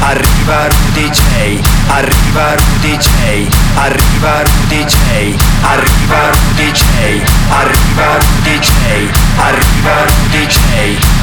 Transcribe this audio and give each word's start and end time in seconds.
Arriva 0.00 0.68
Rudy 0.68 1.08
J. 1.10 1.60
Arriva 1.88 2.54
Rudy 2.54 2.96
J. 2.96 3.48
Arriva 3.74 4.42
Rudy 4.42 4.84
J. 4.84 5.34
Arriva 5.62 6.30
Rudy 6.30 6.70
J. 6.70 6.82
Arriva 7.48 8.18
Rudy 8.18 8.58
J. 8.58 8.70
Arriva 9.36 10.04
Rudy 10.04 10.46
J. 10.46 10.58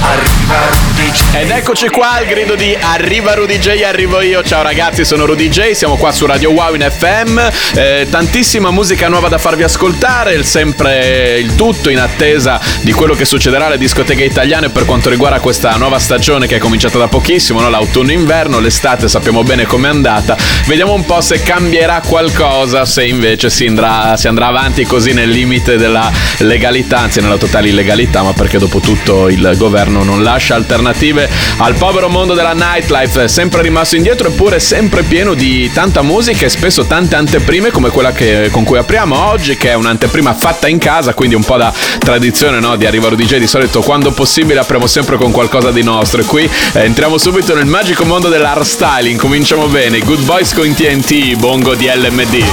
Arriva 0.01 0.59
Rudy 0.69 1.11
J. 1.11 1.35
Ed 1.35 1.49
eccoci 1.51 1.87
qua 1.89 2.13
al 2.13 2.25
grido 2.25 2.55
di 2.55 2.75
Arriva 2.79 3.33
Rudy 3.33 3.57
J, 3.57 3.81
arrivo 3.83 4.21
io. 4.21 4.43
Ciao 4.43 4.61
ragazzi, 4.61 5.05
sono 5.05 5.25
Rudy 5.25 5.49
J, 5.49 5.71
siamo 5.71 5.95
qua 5.95 6.11
su 6.11 6.25
Radio 6.25 6.51
Wow 6.51 6.73
in 6.75 6.87
FM. 6.89 7.39
Eh, 7.75 8.07
tantissima 8.09 8.71
musica 8.71 9.07
nuova 9.07 9.27
da 9.27 9.37
farvi 9.37 9.63
ascoltare, 9.63 10.33
il 10.33 10.45
sempre 10.45 11.39
il 11.39 11.55
tutto 11.55 11.89
in 11.89 11.99
attesa 11.99 12.59
di 12.81 12.91
quello 12.91 13.13
che 13.13 13.25
succederà 13.25 13.67
alle 13.67 13.77
discoteche 13.77 14.23
italiane 14.23 14.69
per 14.69 14.85
quanto 14.85 15.09
riguarda 15.09 15.39
questa 15.39 15.75
nuova 15.75 15.99
stagione 15.99 16.47
che 16.47 16.57
è 16.57 16.59
cominciata 16.59 16.97
da 16.97 17.07
pochissimo, 17.07 17.61
no? 17.61 17.69
l'autunno-inverno, 17.69 18.59
l'estate 18.63 19.07
sappiamo 19.07 19.43
bene 19.43 19.65
com'è 19.65 19.89
andata. 19.89 20.35
Vediamo 20.65 20.93
un 20.93 21.05
po' 21.05 21.21
se 21.21 21.43
cambierà 21.43 22.01
qualcosa, 22.05 22.85
se 22.85 23.05
invece 23.05 23.49
si 23.49 23.67
andrà, 23.67 24.15
si 24.17 24.27
andrà 24.27 24.47
avanti 24.47 24.85
così 24.85 25.11
nel 25.13 25.29
limite 25.29 25.77
della 25.77 26.09
legalità, 26.39 26.99
anzi 26.99 27.19
nella 27.19 27.37
totale 27.37 27.67
illegalità, 27.67 28.23
ma 28.23 28.33
perché 28.33 28.57
dopo 28.57 28.79
tutto 28.79 29.27
il 29.27 29.53
governo 29.57 30.03
non 30.03 30.23
lascia 30.23 30.55
alternative 30.55 31.29
al 31.57 31.75
povero 31.75 32.07
mondo 32.09 32.33
della 32.33 32.53
nightlife, 32.53 33.27
sempre 33.27 33.61
rimasto 33.61 33.95
indietro 33.95 34.29
eppure 34.29 34.59
sempre 34.59 35.03
pieno 35.03 35.33
di 35.33 35.69
tanta 35.71 36.01
musica 36.01 36.45
e 36.45 36.49
spesso 36.49 36.85
tante 36.85 37.15
anteprime 37.15 37.69
come 37.69 37.89
quella 37.89 38.13
che, 38.13 38.49
con 38.51 38.63
cui 38.63 38.77
apriamo 38.77 39.27
oggi, 39.27 39.57
che 39.57 39.71
è 39.71 39.73
un'anteprima 39.73 40.33
fatta 40.33 40.67
in 40.69 40.77
casa, 40.77 41.13
quindi 41.13 41.35
un 41.35 41.43
po' 41.43 41.57
da 41.57 41.73
tradizione 41.99 42.59
no? 42.59 42.77
di 42.77 42.85
Arrivaro 42.85 43.15
DJ, 43.15 43.37
di 43.37 43.47
solito 43.47 43.81
quando 43.81 44.11
possibile 44.11 44.59
apriamo 44.59 44.87
sempre 44.87 45.17
con 45.17 45.31
qualcosa 45.31 45.71
di 45.71 45.83
nostro 45.83 46.21
e 46.21 46.25
qui 46.25 46.49
eh, 46.73 46.81
entriamo 46.81 47.17
subito 47.17 47.53
nel 47.53 47.65
magico 47.65 48.05
mondo 48.05 48.29
dell'art 48.53 48.65
styling, 48.65 49.19
cominciamo 49.19 49.67
bene, 49.67 49.99
Good 49.99 50.23
Boys 50.25 50.53
con 50.53 50.71
TNT, 50.73 51.35
Bongo 51.37 51.73
di 51.73 51.87
LMD. 51.87 52.43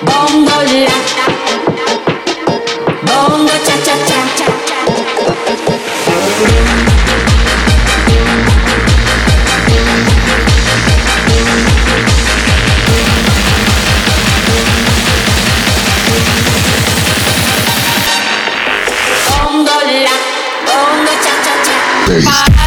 Bongo 0.00 0.64
Peace. 22.20 22.57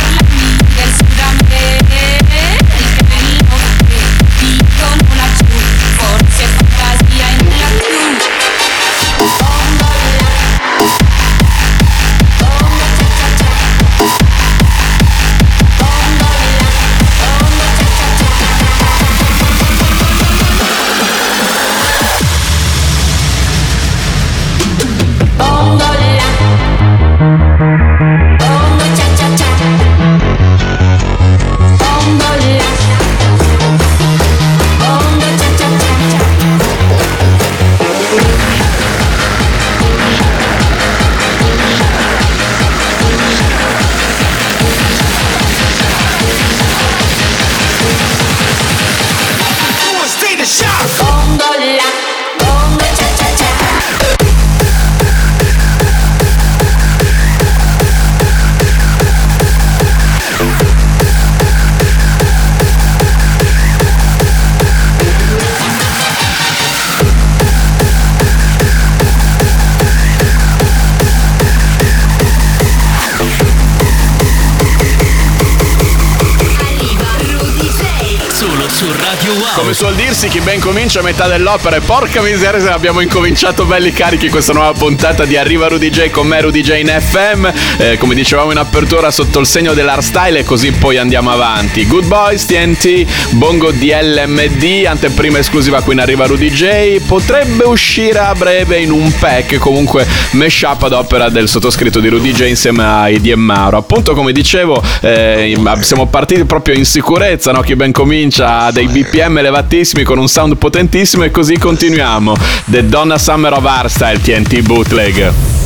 Dirsi, 80.12 80.28
chi 80.28 80.42
ben 80.42 80.60
comincia 80.60 81.00
a 81.00 81.04
metà 81.04 81.26
dell'opera 81.28 81.78
e 81.78 81.80
porca 81.80 82.22
miseria 82.22 82.60
se 82.60 82.68
abbiamo 82.68 83.00
incominciato 83.00 83.64
belli 83.64 83.94
carichi 83.94 84.30
questa 84.30 84.52
nuova 84.52 84.74
puntata 84.74 85.24
di 85.24 85.38
Arriva 85.38 85.70
Rudy 85.70 85.90
J 85.90 86.10
con 86.10 86.28
me 86.28 86.42
Rudy 86.42 86.60
J 86.60 86.80
in 86.80 86.94
FM, 87.00 87.48
Eh, 87.78 87.98
come 87.98 88.14
dicevamo 88.14 88.52
in 88.52 88.58
apertura 88.58 89.10
sotto 89.10 89.40
il 89.40 89.46
segno 89.46 89.74
dell'art 89.74 90.02
style 90.02 90.40
e 90.40 90.44
così 90.44 90.72
poi 90.72 90.98
andiamo 90.98 91.32
avanti. 91.32 91.88
Good 91.88 92.08
Boys, 92.08 92.46
TNT, 92.46 93.06
Bongo 93.32 93.72
DLMD, 93.72 94.86
anteprima 94.86 95.38
esclusiva 95.38 95.82
qui 95.82 95.94
in 95.94 96.02
Arriva 96.02 96.26
Rudy 96.26 96.50
J, 96.52 97.00
potrebbe 97.06 97.64
uscire 97.64 98.20
a 98.20 98.36
breve 98.36 98.80
in 98.80 98.92
un 98.92 99.14
pack, 99.18 99.60
comunque 99.60 100.06
mashup 100.32 100.84
ad 100.84 100.92
opera 100.92 101.30
del 101.30 101.48
sottoscritto 101.48 102.02
di 102.02 102.10
Rudy 102.10 102.34
J 102.34 102.48
insieme 102.48 102.84
a 102.84 103.10
Eddie 103.10 103.36
Mauro. 103.36 103.78
Appunto 103.78 104.14
come 104.14 104.34
dicevo, 104.34 104.84
eh, 105.00 105.58
siamo 105.80 106.08
partiti 106.08 106.44
proprio 106.44 106.76
in 106.76 106.86
sicurezza, 106.86 107.54
no? 107.54 107.62
chi 107.62 107.76
ben 107.78 107.94
comincia 107.94 108.60
ha 108.60 108.72
dei 108.72 108.88
BPM 108.88 109.38
elevatissimi 109.38 110.01
con 110.04 110.18
un 110.18 110.28
sound 110.28 110.58
potentissimo 110.58 111.24
e 111.24 111.32
così 111.32 111.58
continuiamo. 111.58 112.36
The 112.66 112.86
Donna 112.88 113.18
Summer 113.18 113.54
of 113.54 113.66
Hardstyle 113.66 114.22
TNT 114.22 114.62
Bootleg. 114.62 115.61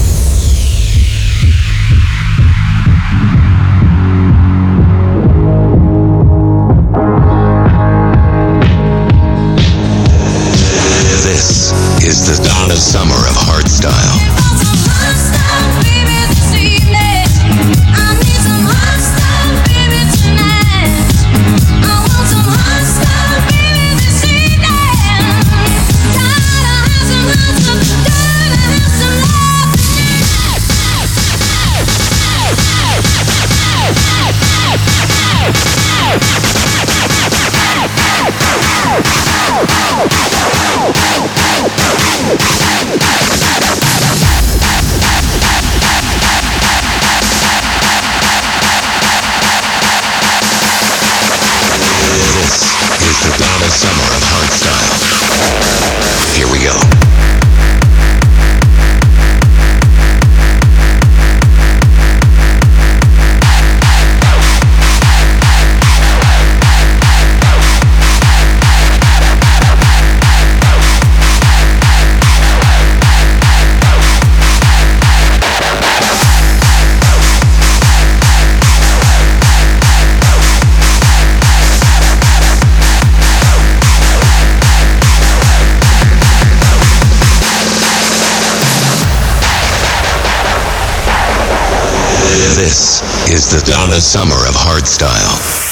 Is 93.36 93.52
the 93.52 93.60
Donna 93.70 94.00
Summer 94.00 94.48
of 94.48 94.56
hardstyle. 94.56 95.65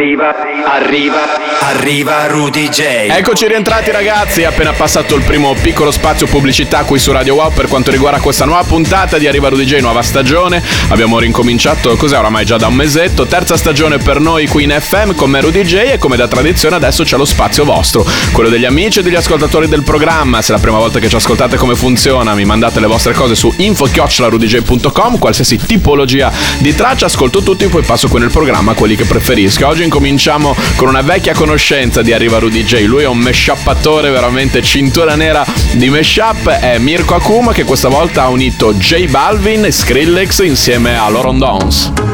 Arriva, 0.00 0.34
arriva, 0.64 1.39
arriva 1.80 2.26
Rudy 2.26 2.68
J. 2.68 2.80
Eccoci 3.08 3.48
rientrati 3.48 3.90
ragazzi, 3.90 4.44
appena 4.44 4.74
passato 4.74 5.14
il 5.14 5.22
primo 5.22 5.54
piccolo 5.54 5.90
spazio 5.90 6.26
pubblicità 6.26 6.84
qui 6.84 6.98
su 6.98 7.10
Radio 7.10 7.36
Wow 7.36 7.54
per 7.54 7.68
quanto 7.68 7.90
riguarda 7.90 8.20
questa 8.20 8.44
nuova 8.44 8.62
puntata 8.64 9.16
di 9.16 9.26
Arriva 9.26 9.48
Rudy 9.48 9.64
J, 9.64 9.80
nuova 9.80 10.02
stagione. 10.02 10.62
Abbiamo 10.88 11.18
ricominciato, 11.18 11.96
cos'è 11.96 12.18
oramai 12.18 12.44
già 12.44 12.58
da 12.58 12.66
un 12.66 12.74
mesetto, 12.74 13.24
terza 13.24 13.56
stagione 13.56 13.96
per 13.96 14.20
noi 14.20 14.46
qui 14.46 14.64
in 14.64 14.76
FM 14.78 15.14
con 15.14 15.30
me 15.30 15.40
Rudy 15.40 15.62
J 15.62 15.74
e 15.92 15.96
come 15.96 16.16
da 16.16 16.28
tradizione 16.28 16.76
adesso 16.76 17.02
c'è 17.02 17.16
lo 17.16 17.24
spazio 17.24 17.64
vostro, 17.64 18.06
quello 18.32 18.50
degli 18.50 18.66
amici 18.66 18.98
e 18.98 19.02
degli 19.02 19.14
ascoltatori 19.14 19.66
del 19.66 19.82
programma. 19.82 20.42
Se 20.42 20.52
è 20.52 20.56
la 20.56 20.60
prima 20.60 20.76
volta 20.76 20.98
che 20.98 21.08
ci 21.08 21.16
ascoltate 21.16 21.56
come 21.56 21.74
funziona, 21.74 22.34
mi 22.34 22.44
mandate 22.44 22.78
le 22.78 22.88
vostre 22.88 23.14
cose 23.14 23.34
su 23.34 23.50
info-rudyj.com, 23.56 25.18
qualsiasi 25.18 25.56
tipologia 25.56 26.30
di 26.58 26.74
traccia, 26.74 27.06
ascolto 27.06 27.42
tutti, 27.42 27.66
poi 27.68 27.82
passo 27.82 28.06
qui 28.08 28.20
nel 28.20 28.30
programma 28.30 28.74
quelli 28.74 28.96
che 28.96 29.06
preferisco. 29.06 29.66
Oggi 29.66 29.82
incominciamo 29.82 30.54
con 30.76 30.88
una 30.88 31.00
vecchia 31.00 31.32
conoscenza 31.32 31.68
di 32.02 32.12
Arriva 32.12 32.40
Rudy. 32.40 32.64
Lui 32.86 33.04
è 33.04 33.06
un 33.06 33.18
mashuppatore 33.18 34.10
veramente 34.10 34.60
cintura 34.60 35.14
nera 35.14 35.46
di 35.74 35.88
mashup. 35.88 36.48
È 36.48 36.78
Mirko 36.78 37.14
Akuma 37.14 37.52
che 37.52 37.62
questa 37.62 37.88
volta 37.88 38.24
ha 38.24 38.28
unito 38.28 38.74
J 38.74 39.06
Balvin 39.06 39.64
e 39.64 39.70
Skrillex 39.70 40.40
insieme 40.40 40.98
a 40.98 41.08
Loron 41.08 41.38
Dons. 41.38 42.09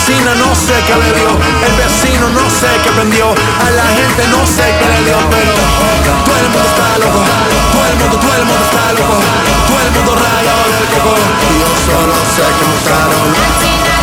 La 0.00 0.06
vecina 0.06 0.34
no 0.34 0.54
sé 0.54 0.72
qué 0.86 0.94
le 0.96 1.12
dio, 1.12 1.28
el 1.28 1.72
vecino 1.76 2.28
no 2.30 2.48
sé 2.48 2.68
qué 2.82 2.90
prendió, 2.90 3.26
a 3.28 3.70
la 3.70 3.84
gente 3.84 4.26
no 4.28 4.46
sé 4.46 4.64
qué 4.78 4.88
le 4.88 5.04
dio, 5.04 5.16
pero 5.28 5.52
todo 6.24 6.36
el 6.36 6.48
mundo 6.48 6.68
está 6.68 6.98
loco, 6.98 7.22
todo 7.72 7.86
el 7.86 7.96
mundo, 7.98 8.16
todo 8.18 8.34
el 8.34 8.44
mundo 8.44 8.64
está 8.64 8.92
loco, 8.92 9.20
todo 9.68 9.80
el 9.80 9.90
mundo 9.92 10.14
rayado 10.14 10.62
del 10.72 10.86
coco, 10.94 11.16
y 11.44 11.60
yo 11.60 11.68
solo 11.84 12.14
sé 12.34 12.42
que 12.42 12.64
mostraron. 12.66 13.99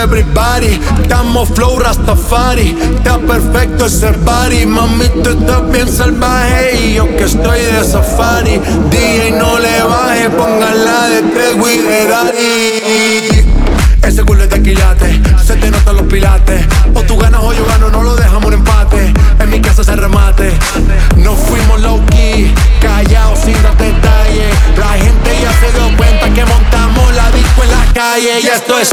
Everybody. 0.00 0.80
Estamos 1.02 1.48
flow 1.50 1.78
Rastafari, 1.78 2.76
está 2.96 3.18
perfecto 3.18 3.86
ese 3.86 4.12
party 4.12 4.66
Mami, 4.66 5.08
tú 5.22 5.30
estás 5.30 5.70
bien 5.70 5.88
salvaje 5.88 6.76
y 6.76 6.94
yo 6.94 7.06
que 7.16 7.24
estoy 7.24 7.60
de 7.60 7.84
safari. 7.84 8.58
DJ 8.90 9.32
no 9.32 9.58
le 9.58 9.82
baje, 9.82 10.30
póngala 10.30 11.08
de 11.08 11.22
Tego 11.22 11.68
y 11.68 11.78
de 11.78 12.06
Daddy. 12.06 13.50
Ese 14.02 14.22
culo 14.24 14.44
es 14.44 14.50
de 14.50 14.62
quilate, 14.62 15.20
se 15.44 15.56
te 15.56 15.70
notan 15.70 15.96
los 15.96 16.06
pilates. 16.06 16.64
O 16.94 17.02
tú 17.02 17.18
ganas 17.18 17.42
o 17.42 17.52
yo 17.52 17.66
gano, 17.66 17.90
no 17.90 18.02
lo 18.02 18.16
dejamos 18.16 18.46
en 18.46 18.54
empate. 18.54 19.12
En 19.38 19.50
mi 19.50 19.60
casa 19.60 19.84
se 19.84 19.94
remate. 19.94 20.52
No 21.16 21.34
fuimos 21.34 21.80
low 21.80 22.00
key, 22.06 22.52
callados 22.80 23.40
sin 23.40 23.62
dar 23.62 23.76
calle 28.20 28.40
Y 28.40 28.46
esto 28.46 28.78
es 28.78 28.90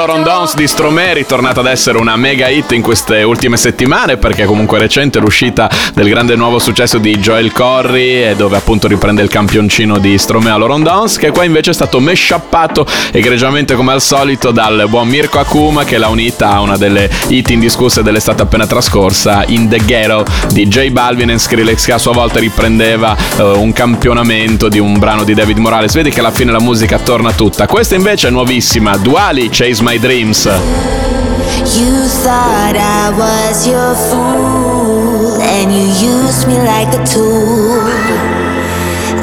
Around 0.00 0.24
Dance 0.24 0.56
di 0.56 0.66
Stromae 0.66 1.10
è 1.10 1.14
ritornata 1.14 1.60
ad 1.60 1.66
essere 1.66 1.98
una 1.98 2.16
mega 2.16 2.48
hit 2.48 2.72
in 2.72 2.82
queste 2.82 3.22
ultime 3.22 3.56
settimane 3.56 4.16
perché 4.16 4.44
comunque 4.44 4.78
recente 4.78 5.18
l'uscita 5.18 5.70
del 5.94 6.08
grande 6.08 6.36
nuovo 6.36 6.58
successo 6.58 6.98
di 6.98 7.18
Joel 7.18 7.52
Corry 7.52 8.22
e 8.22 8.34
dove 8.36 8.56
appunto 8.56 8.88
riprende 8.88 9.22
il 9.22 9.28
campioncino 9.28 9.98
di 9.98 10.16
Stromae 10.18 10.52
All 10.52 10.62
Around 10.62 10.84
Dance 10.84 11.18
che 11.18 11.30
qua 11.30 11.44
invece 11.44 11.70
è 11.70 11.74
stato 11.74 12.00
meshappato 12.00 12.86
egregiamente 13.12 13.74
come 13.74 13.92
al 13.92 14.02
solito 14.02 14.50
dal 14.50 14.86
buon 14.88 15.08
Mirko 15.08 15.38
Akuma 15.38 15.84
che 15.84 15.98
l'ha 15.98 16.08
unita 16.08 16.50
a 16.50 16.60
una 16.60 16.76
delle 16.76 17.10
hit 17.28 17.50
indiscusse 17.50 18.02
dell'estate 18.02 18.42
appena 18.42 18.66
trascorsa 18.66 19.44
in 19.48 19.68
The 19.68 19.78
Ghetto 19.84 20.24
di 20.52 20.66
J 20.66 20.90
Balvin 20.90 21.30
e 21.30 21.38
Skrillex 21.38 21.84
che 21.84 21.92
a 21.92 21.98
sua 21.98 22.12
volta 22.12 22.38
riprendeva 22.38 23.16
eh, 23.36 23.42
un 23.42 23.72
campionamento 23.72 24.68
di 24.68 24.78
un 24.78 24.98
brano 24.98 25.24
di 25.24 25.34
David 25.34 25.58
Morales. 25.58 25.94
Vedi 25.94 26.10
che 26.10 26.20
alla 26.20 26.30
fine 26.30 26.52
la 26.52 26.60
musica 26.60 26.98
torna 26.98 27.32
tutta. 27.32 27.66
Questa 27.66 27.94
invece 27.94 28.28
è 28.28 28.30
nuovissima, 28.30 28.96
Duali 28.96 29.48
Chase 29.50 29.82
My 29.88 29.96
Dreams. 29.96 30.44
You 30.44 31.96
thought 32.20 32.76
I 32.76 33.08
was 33.16 33.66
your 33.66 33.96
fool, 33.96 35.40
and 35.40 35.72
you 35.72 35.88
used 35.96 36.46
me 36.46 36.58
like 36.60 36.92
a 36.92 37.00
tool. 37.08 37.80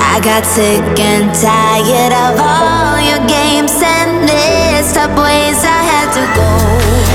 I 0.01 0.19
got 0.23 0.43
sick 0.43 0.81
and 0.97 1.29
tired 1.37 2.13
of 2.17 2.41
all 2.41 2.97
your 2.97 3.21
games 3.29 3.77
and 3.77 4.25
messed 4.25 4.97
up 4.97 5.11
I 5.13 5.53
had 5.85 6.09
to 6.17 6.25
go. 6.33 7.14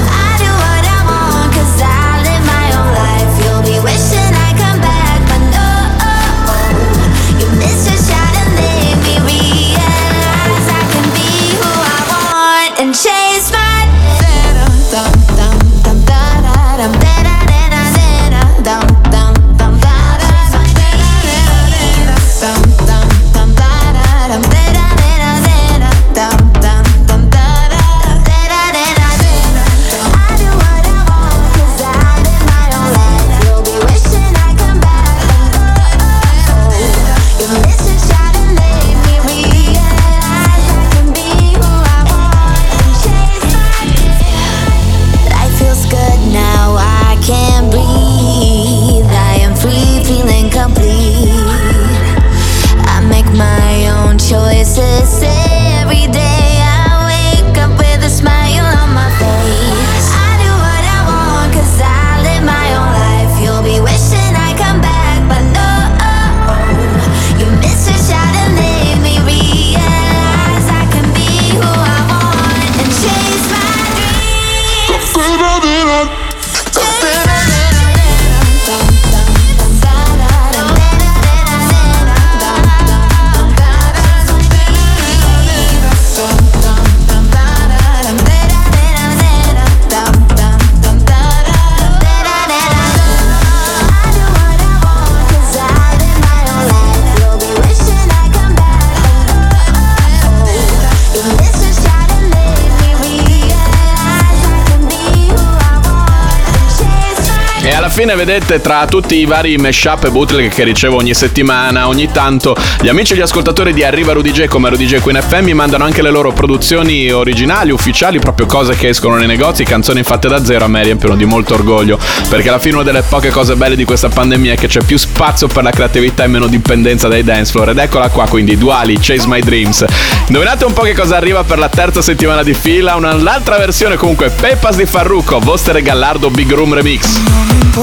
E 108.00 108.02
alla 108.04 108.12
fine 108.14 108.24
vedete 108.24 108.62
tra 108.62 108.86
tutti 108.86 109.16
i 109.16 109.26
vari 109.26 109.58
mashup 109.58 110.04
e 110.04 110.10
bootleg 110.10 110.50
che 110.50 110.64
ricevo 110.64 110.96
ogni 110.96 111.12
settimana, 111.12 111.86
ogni 111.86 112.10
tanto 112.10 112.56
gli 112.80 112.88
amici 112.88 113.12
e 113.12 113.16
gli 113.16 113.20
ascoltatori 113.20 113.74
di 113.74 113.84
Arriva 113.84 114.14
Rudy 114.14 114.46
come 114.46 114.70
Rudy 114.70 114.86
J 114.86 115.00
Queen 115.00 115.20
FM 115.20 115.44
mi 115.44 115.52
mandano 115.52 115.84
anche 115.84 116.00
le 116.00 116.10
loro 116.10 116.32
produzioni 116.32 117.10
originali, 117.10 117.70
ufficiali, 117.70 118.18
proprio 118.18 118.46
cose 118.46 118.74
che 118.74 118.88
escono 118.88 119.16
nei 119.16 119.26
negozi, 119.26 119.64
canzoni 119.64 120.02
fatte 120.02 120.28
da 120.28 120.42
zero, 120.42 120.64
a 120.64 120.68
me 120.68 120.82
riempiono 120.82 121.14
di 121.14 121.26
molto 121.26 121.52
orgoglio, 121.52 121.98
perché 122.30 122.48
alla 122.48 122.58
fine 122.58 122.76
una 122.76 122.84
delle 122.84 123.02
poche 123.02 123.28
cose 123.28 123.54
belle 123.54 123.76
di 123.76 123.84
questa 123.84 124.08
pandemia 124.08 124.54
è 124.54 124.56
che 124.56 124.66
c'è 124.66 124.82
più 124.82 124.96
spazio 124.96 125.46
per 125.48 125.62
la 125.62 125.70
creatività 125.70 126.24
e 126.24 126.28
meno 126.28 126.46
dipendenza 126.46 127.06
dai 127.06 127.22
dance 127.22 127.52
floor 127.52 127.68
ed 127.68 127.78
eccola 127.78 128.08
qua 128.08 128.26
quindi 128.26 128.56
Duali, 128.56 128.96
Chase 128.98 129.26
My 129.26 129.40
Dreams. 129.40 129.84
Indovinate 130.28 130.64
un 130.64 130.72
po' 130.72 130.82
che 130.82 130.94
cosa 130.94 131.16
arriva 131.16 131.44
per 131.44 131.58
la 131.58 131.68
terza 131.68 132.00
settimana 132.00 132.42
di 132.42 132.54
fila, 132.54 132.94
un'altra 132.94 133.58
versione 133.58 133.96
comunque 133.96 134.30
Pepas 134.30 134.76
di 134.76 134.86
Farruko, 134.86 135.38
Vostere 135.38 135.82
Gallardo 135.82 136.30
Big 136.30 136.50
Room 136.50 136.72
Remix. 136.72 137.20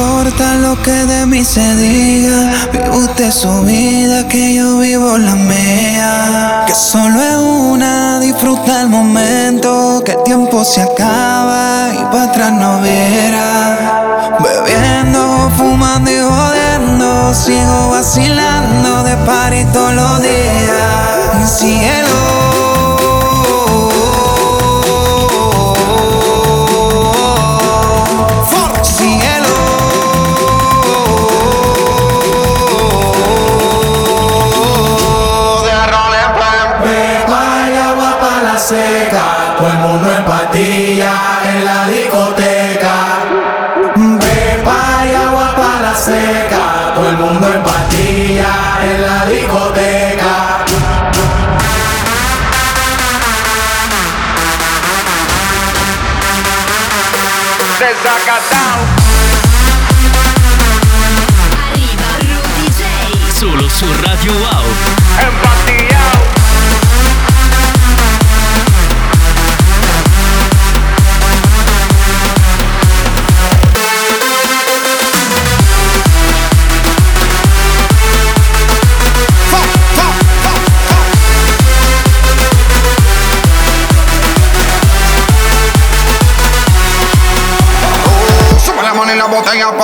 Importa 0.07 0.55
lo 0.55 0.81
que 0.83 1.05
de 1.05 1.25
mí 1.25 1.43
se 1.43 1.75
diga, 1.75 2.53
vive 2.71 2.89
usted 2.91 3.29
su 3.29 3.63
vida, 3.63 4.25
que 4.29 4.53
yo 4.53 4.79
vivo 4.79 5.17
la 5.17 5.35
mía. 5.35 6.63
Que 6.65 6.73
solo 6.73 7.21
es 7.21 7.35
una, 7.35 8.17
disfruta 8.21 8.83
el 8.83 8.87
momento, 8.87 10.01
que 10.05 10.13
el 10.13 10.23
tiempo 10.23 10.63
se 10.63 10.81
acaba 10.81 11.89
y 11.93 11.97
para 12.05 12.23
atrás 12.23 12.53
no 12.53 12.79
verá. 12.79 14.37
Bebiendo, 14.39 15.51
fumando 15.57 16.09
y 16.09 16.19
jodiendo, 16.19 17.33
sigo 17.33 17.89
vacilando 17.89 19.03
de 19.03 19.17
party 19.25 19.65
todos 19.73 19.93
los 19.93 20.21
días. 20.21 21.51
Cielo. 21.59 21.96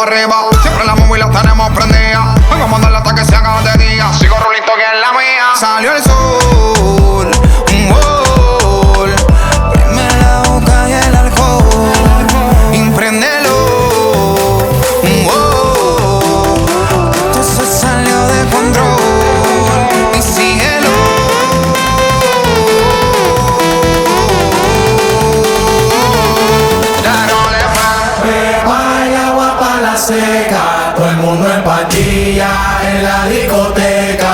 Botella 0.05 0.42
la 33.13 33.27
discoteca. 33.27 34.33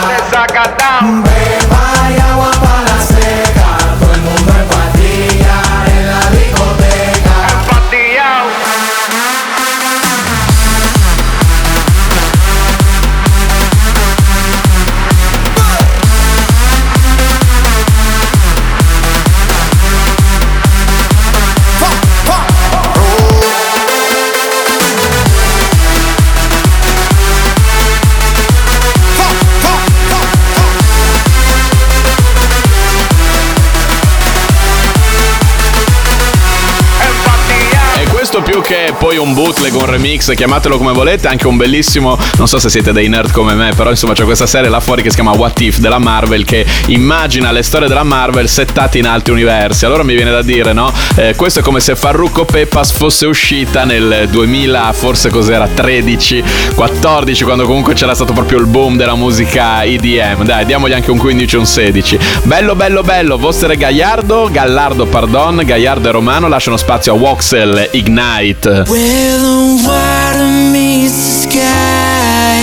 Poi 39.00 39.15
un 39.18 39.34
bootleg, 39.34 39.74
un 39.75 39.86
remix, 39.86 40.34
chiamatelo 40.36 40.77
come 40.77 40.91
volete, 40.91 41.29
anche 41.29 41.48
un 41.48 41.56
bellissimo, 41.56 42.18
non 42.38 42.48
so 42.48 42.60
se 42.60 42.70
siete 42.70 42.91
dei 42.91 43.08
nerd 43.08 43.32
come 43.32 43.53
me, 43.53 43.72
però 43.74 43.89
insomma 43.89 44.13
c'è 44.13 44.25
questa 44.25 44.46
serie 44.46 44.70
là 44.70 44.82
fuori 44.82 45.01
che 45.01 45.10
si 45.10 45.15
chiama 45.15 45.32
What 45.32 45.62
If 45.62 45.77
della 45.77 46.00
Marvel 46.00 46.44
che 46.44 46.65
immagina 46.88 47.51
le 47.51 47.63
storie 47.63 47.88
della 47.88 48.03
Marvel 48.03 48.50
settate 48.50 48.98
in 48.98 49.08
altri 49.08 49.32
universi. 49.32 49.86
Allora 49.86 50.03
mi 50.03 50.15
viene 50.15 50.32
da 50.32 50.41
dire, 50.41 50.74
no? 50.74 50.91
Eh, 51.15 51.34
questo 51.36 51.60
è 51.60 51.63
come 51.63 51.79
se 51.79 51.96
Farruko 51.96 52.44
Pepas 52.44 52.91
fosse 52.91 53.25
uscita 53.25 53.86
nel 53.86 54.27
2000, 54.29 54.91
forse 54.91 55.29
cos'era, 55.29 55.68
13, 55.68 56.44
14, 56.75 57.44
quando 57.46 57.65
comunque 57.65 57.94
c'era 57.94 58.13
stato 58.13 58.34
proprio 58.34 58.60
il 58.60 58.65
boom 58.65 58.98
della 58.98 59.15
musica 59.15 59.82
EDM. 59.82 60.44
Dai, 60.44 60.65
diamogli 60.65 60.94
anche 60.94 61.12
un 61.12 61.18
15 61.18 61.56
e 61.56 61.58
un 61.58 61.65
16. 61.65 62.20
Bello, 62.44 62.75
bello, 62.75 63.01
bello. 63.01 63.38
Vostre 63.38 63.77
Gallardo, 63.77 64.50
Gallardo, 64.51 65.06
pardon, 65.06 65.62
Gallardo 65.63 66.10
e 66.10 66.12
Romano 66.12 66.50
lasciano 66.50 66.75
spazio 66.75 67.13
a 67.13 67.18
Voxel 67.18 67.89
Ignite. 67.91 68.88
Where 68.89 69.38
the 69.38 69.86
water 69.86 70.50
meets 70.74 71.13
the 71.13 71.31
sky, 71.46 72.58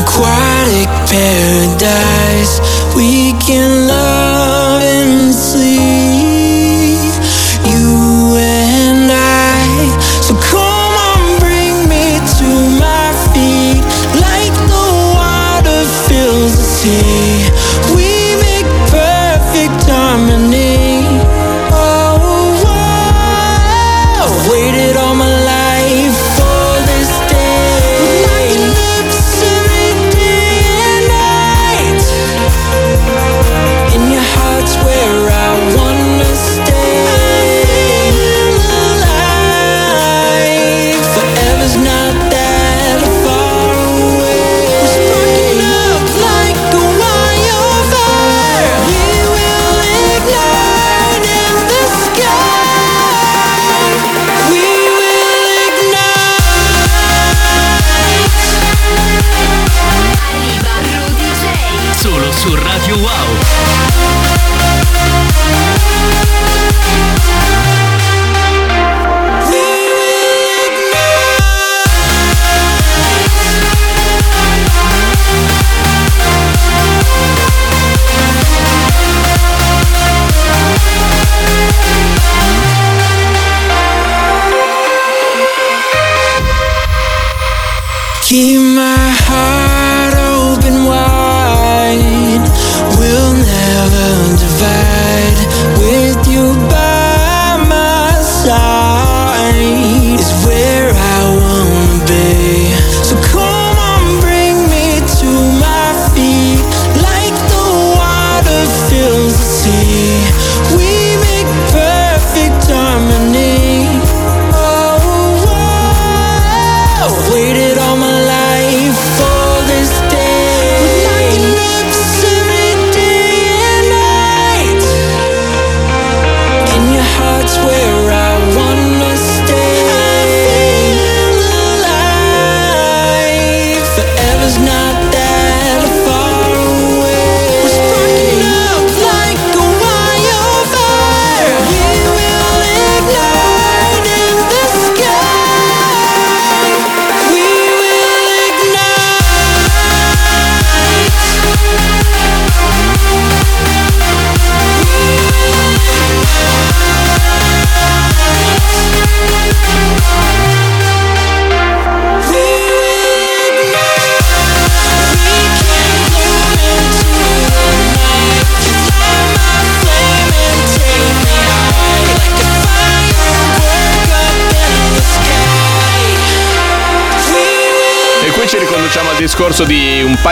aquatic 0.00 0.88
paradise. 1.12 2.60
We 2.96 3.34
can 3.44 3.86
love 3.86 4.80
and 4.80 5.34
sleep, 5.34 7.12
you 7.68 8.36
and 8.38 9.12
I. 9.12 9.92
So 10.22 10.32
come 10.32 10.94
on, 11.12 11.38
bring 11.40 11.90
me 11.90 12.18
to 12.38 12.48
my 12.80 13.12
feet, 13.34 13.84
like 14.24 14.56
the 14.72 14.88
water 15.12 15.84
fills 16.08 16.56
the 16.56 16.64
sea. 16.64 17.33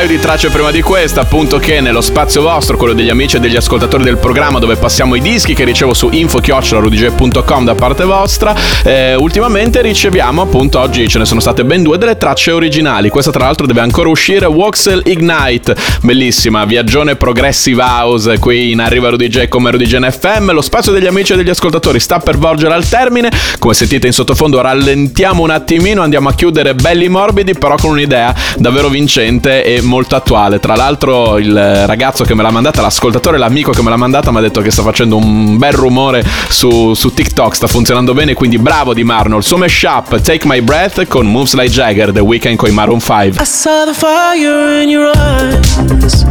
Paio 0.03 0.17
di 0.17 0.21
tracce 0.21 0.49
prima 0.49 0.71
di 0.73 0.81
questa, 0.81 1.21
appunto 1.21 1.59
che 1.59 1.81
nello 1.81 2.01
spazio 2.01 2.43
vostro, 2.43 2.77
quello 2.77 2.93
degli 2.93 3.09
amici 3.09 3.37
e 3.37 3.41
degli 3.41 3.55
ascoltatori 3.57 4.03
del 4.03 4.17
programma, 4.17 4.59
dove 4.59 4.75
passiamo 4.75 5.15
i 5.15 5.21
dischi 5.21 5.55
che 5.55 5.65
ricevo 5.65 5.95
su 5.95 6.09
info-rudigè.com 6.11 7.65
da 7.65 7.75
parte 7.75 8.05
vostra, 8.05 8.55
eh, 8.83 9.15
ultimamente 9.15 9.81
riceviamo 9.81 10.43
appunto 10.43 10.81
oggi 10.81 11.07
ce 11.09 11.19
ne 11.19 11.25
sono 11.25 11.39
state 11.39 11.65
ben 11.65 11.83
due 11.83 11.99
delle 11.99 12.17
tracce 12.17 12.51
originali. 12.51 13.11
Questa 13.11 13.31
tra 13.31 13.45
l'altro 13.45 13.67
deve 13.67 13.81
ancora 13.81 14.09
uscire, 14.09 14.47
Voxel 14.47 15.03
Ignite, 15.05 15.77
bellissima, 16.01 16.65
viaggione 16.65 17.15
progressive 17.15 17.83
house 17.83 18.39
qui 18.39 18.73
in 18.73 18.81
Arriva 18.81 19.09
Rudy 19.09 19.47
come 19.47 19.71
Rudy 19.71 19.87
FM. 19.87 20.53
Lo 20.53 20.63
spazio 20.63 20.91
degli 20.91 21.07
amici 21.07 21.35
e 21.35 21.37
degli 21.37 21.51
ascoltatori 21.51 22.01
sta 22.01 22.19
per 22.19 22.39
volgere 22.39 22.75
al 22.75 22.89
termine, 22.89 23.31
come 23.59 23.75
sentite 23.75 24.09
in 24.09 24.13
sottofondo 24.13 24.61
rallentiamo 24.61 25.43
un 25.43 25.51
attimino, 25.51 26.03
andiamo 26.03 26.29
a 26.29 26.35
chiudere 26.35 26.75
belli 26.75 27.09
morbidi, 27.09 27.55
però 27.55 27.77
con 27.77 27.91
un'idea 27.91 28.35
davvero 28.57 28.89
vincente 28.89 29.63
e 29.63 29.81
molto 29.81 29.91
attuale. 30.17 30.59
Tra 30.59 30.75
l'altro 30.75 31.39
il 31.39 31.87
ragazzo 31.87 32.25
che 32.25 32.35
me 32.35 32.43
l'ha 32.43 32.51
mandata, 32.51 32.81
l'ascoltatore, 32.81 33.37
l'amico 33.39 33.73
che 33.73 33.83
me 33.83 33.91
l'ha 33.91 33.97
mandata 33.97 34.31
mi 34.31 34.39
ha 34.39 34.41
detto 34.41 34.61
che 34.61 34.71
sta 34.71 34.83
facendo 34.83 35.17
un 35.17 35.59
bel 35.59 35.73
rumore 35.73 36.25
su, 36.49 36.95
su 36.95 37.13
TikTok, 37.13 37.55
sta 37.55 37.67
funzionando 37.67 38.15
bene, 38.15 38.35
quindi 38.35 38.59
bravo 38.59 38.95
Di 38.95 39.05
Marno. 39.05 39.37
Il 39.37 39.43
suo 39.43 39.59
mashup 39.59 40.21
Take 40.21 40.47
My 40.47 40.61
Breath 40.61 41.07
con 41.07 41.27
Moves 41.27 41.55
Like 41.55 41.71
Jagger, 41.71 42.13
The 42.13 42.21
Weeknd 42.21 42.57
con 42.57 42.71
i 42.71 42.73
Maroon 42.73 43.01
5. 43.01 43.43
I 43.43 43.45
saw 43.45 43.85
the 43.85 43.93
fire 43.93 44.83
in 44.83 44.89
your 44.89 45.11
eyes. 45.15 46.25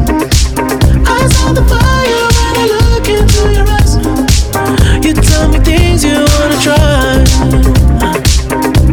You 5.03 5.13
tell 5.13 5.49
me 5.49 5.59
things 5.59 6.03
you 6.03 6.13
wanna 6.13 6.59
try. 6.61 7.23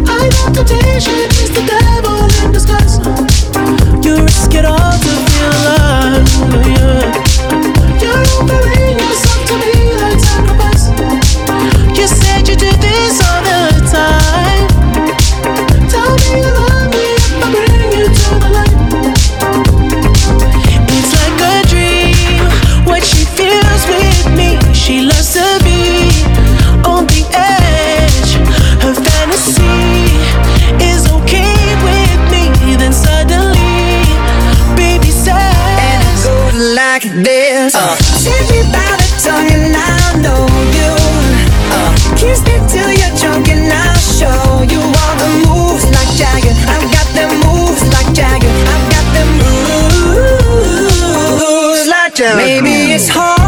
I 0.06 0.28
know 0.28 0.52
temptation 0.52 1.27
moves 52.20 52.34
like 52.34 52.38
Jagger. 52.38 52.62
Maybe 52.62 52.92
it's 52.92 53.08
hard 53.08 53.47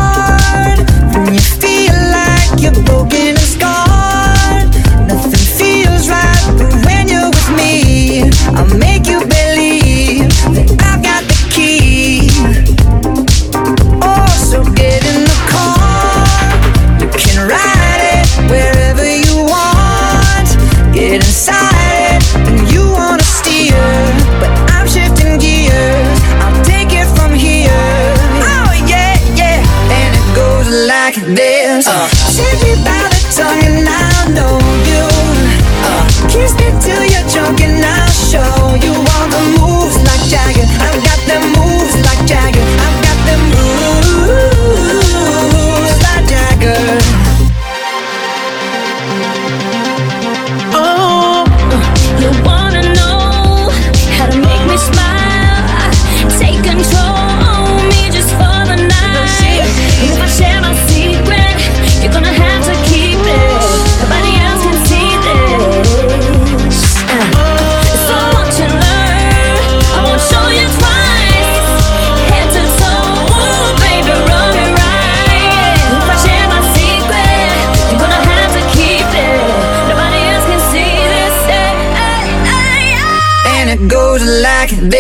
back. 84.61 85.00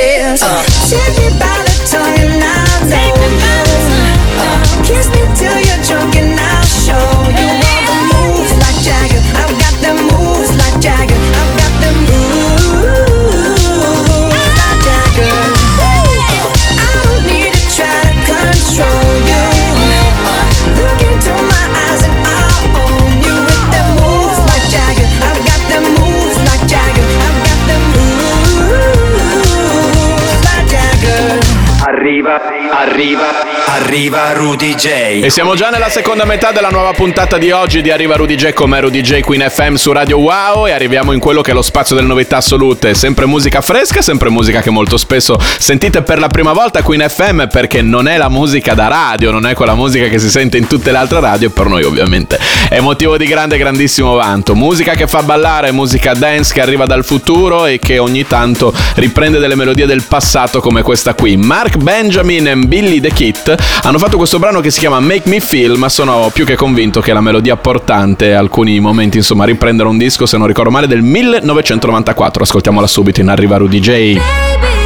Arriva 34.00 34.32
Rudy 34.32 34.74
J. 34.76 34.86
E 35.22 35.28
siamo 35.28 35.54
già 35.54 35.68
nella 35.68 35.90
seconda 35.90 36.24
metà 36.24 36.52
della 36.52 36.70
nuova 36.70 36.92
puntata 36.92 37.36
di 37.36 37.50
oggi 37.50 37.82
di 37.82 37.90
Arriva 37.90 38.16
Rudy 38.16 38.34
J 38.34 38.54
come 38.54 38.80
Rudy 38.80 39.02
J 39.02 39.20
Queen 39.20 39.46
FM 39.46 39.74
su 39.74 39.92
Radio 39.92 40.16
Wow 40.20 40.66
e 40.66 40.70
arriviamo 40.70 41.12
in 41.12 41.20
quello 41.20 41.42
che 41.42 41.50
è 41.50 41.54
lo 41.54 41.60
spazio 41.60 41.94
delle 41.94 42.08
novità 42.08 42.38
assolute. 42.38 42.94
Sempre 42.94 43.26
musica 43.26 43.60
fresca, 43.60 44.00
sempre 44.00 44.30
musica 44.30 44.62
che 44.62 44.70
molto 44.70 44.96
spesso 44.96 45.38
sentite 45.58 46.00
per 46.00 46.18
la 46.18 46.28
prima 46.28 46.54
volta 46.54 46.80
Queen 46.80 47.06
FM 47.06 47.48
perché 47.48 47.82
non 47.82 48.08
è 48.08 48.16
la 48.16 48.30
musica 48.30 48.72
da 48.72 48.88
radio, 48.88 49.30
non 49.32 49.46
è 49.46 49.52
quella 49.52 49.74
musica 49.74 50.08
che 50.08 50.18
si 50.18 50.30
sente 50.30 50.56
in 50.56 50.66
tutte 50.66 50.92
le 50.92 50.96
altre 50.96 51.20
radio 51.20 51.48
e 51.48 51.50
per 51.50 51.66
noi 51.66 51.82
ovviamente 51.82 52.38
è 52.70 52.80
motivo 52.80 53.18
di 53.18 53.26
grande 53.26 53.58
grandissimo 53.58 54.14
vanto. 54.14 54.54
Musica 54.54 54.94
che 54.94 55.08
fa 55.08 55.22
ballare, 55.22 55.72
musica 55.72 56.14
dance 56.14 56.54
che 56.54 56.62
arriva 56.62 56.86
dal 56.86 57.04
futuro 57.04 57.66
e 57.66 57.78
che 57.78 57.98
ogni 57.98 58.26
tanto 58.26 58.72
riprende 58.94 59.38
delle 59.38 59.56
melodie 59.56 59.84
del 59.84 60.04
passato 60.04 60.60
come 60.60 60.80
questa 60.80 61.12
qui. 61.12 61.36
Mark 61.36 61.76
Benjamin 61.76 62.48
e 62.48 62.56
Billy 62.56 62.98
the 62.98 63.12
Kid 63.12 63.54
hanno 63.90 63.98
fatto 63.98 64.18
questo 64.18 64.38
brano 64.38 64.61
che 64.61 64.70
si 64.70 64.79
chiama 64.79 65.00
Make 65.00 65.29
Me 65.29 65.40
Feel, 65.40 65.76
ma 65.76 65.88
sono 65.88 66.31
più 66.33 66.44
che 66.44 66.55
convinto 66.55 67.00
che 67.00 67.12
la 67.12 67.20
melodia 67.20 67.57
portante 67.57 68.35
alcuni 68.35 68.79
momenti, 68.79 69.16
insomma, 69.16 69.44
riprendere 69.44 69.88
un 69.88 69.98
disco, 69.98 70.26
se 70.26 70.38
non 70.38 70.46
ricordo 70.46 70.70
male, 70.70 70.87
del 70.87 71.03
1994. 71.03 72.44
Ascoltiamola 72.44 72.87
subito 72.87 73.20
in 73.20 73.26
Arriva 73.26 73.57
Rudy 73.57 73.81
J. 73.81 73.90
Baby, 73.90 74.80